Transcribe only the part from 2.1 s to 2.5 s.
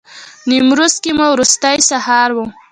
و.